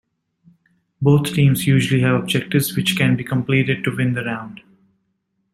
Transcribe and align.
Both 0.99 1.31
teams 1.35 1.67
usually 1.67 2.01
have 2.01 2.15
objectives 2.19 2.75
which 2.75 2.97
can 2.97 3.15
be 3.15 3.23
completed 3.23 3.83
to 3.83 3.95
win 3.95 4.13
the 4.15 4.23
round. 4.23 4.61